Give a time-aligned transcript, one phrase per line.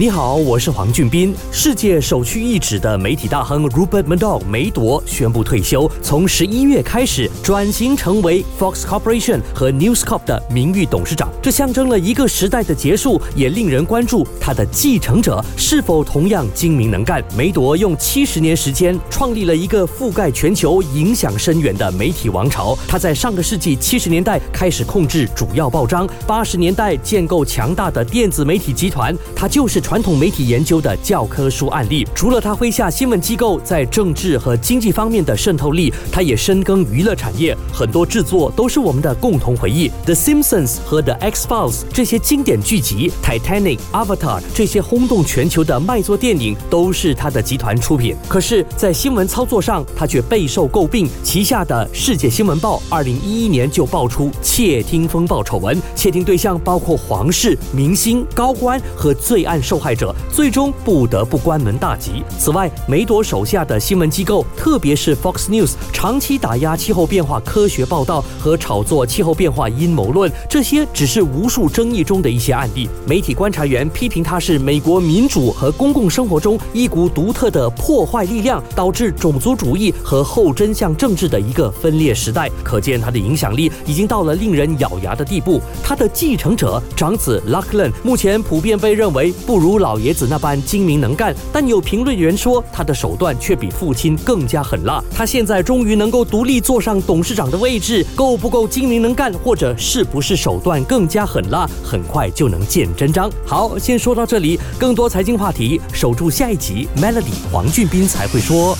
[0.00, 1.34] 你好，我是黄俊斌。
[1.50, 11.28] 世界首屈一指的媒体大亨 Rupert Murdoch 梅铎宣布退休，从十一月开始转型成为 Fox Corporation 和 News Corp 的名誉董事长。
[11.42, 17.20] 这象征了一个时代的结束，也令人关注他的继承者是否同样精明能干。
[17.36, 22.78] 梅铎用七十年时间创立了一个覆盖全球、影响深远的媒体王朝。
[22.86, 29.12] 他在上个世纪七十年代开始控制主要报章，八十年代建构强大的电子媒体集团。
[29.34, 29.82] 他就是。
[29.88, 48.14] 传统媒体研究的教科书案例，除了他麾下新闻机构在政治和经济方面的渗透力，他也深耕娱乐产业，很多制作都是我们的共同回忆，《The Simpsons》和《The X Files》这些经典剧集，《Titanic》、《Avatar》这些轰动全球的卖座电影都是他的集团出品。
[48.28, 51.08] 可是，在新闻操作上，他却备受诟病。
[51.22, 59.76] 旗下的《世界新闻报》二零一一年就爆出窃听风暴丑闻，窃听对象包括皇室、明星、高官和罪案受。
[59.78, 62.24] 害者最终不得不关门大吉。
[62.36, 72.90] 此外，梅朵手下的新闻机构，特别是 Fox News，长期打压气候变化科学报道和炒作气候变化阴谋论，这些只是无数争议中的一些案例。
[73.06, 82.50] 媒体观察员批评他是美国民主和公共生活中一股独特的破坏力量，导致种族主义和后真相政治的一个分裂时代。
[82.64, 85.62] 可见他的影响力已经到了令人咬牙的地步。
[85.88, 89.68] 他的继承者长子 Lachlan 目前普遍被认为不如。
[89.68, 94.98] 如老爷子那般精明能干，但有评论员说他的手段却比父亲更加狠辣。
[95.14, 103.30] 他现在终于能够独立坐上董事长的位置，够不够精明能干，或者是不是手段更加狠辣，很快就能见真章。
[103.44, 106.88] 好，先说到这里，更多财经话题，守住下一集。
[106.96, 108.74] Melody 黄俊斌才会说。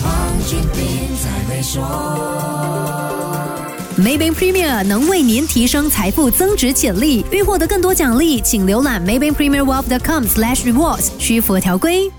[3.99, 7.25] Maybank Premier 能为您提升财富增值潜力。
[7.31, 12.09] 欲获得更多奖励，请浏览 Maybank Premier Wealth.com/slash rewards，需符合条规。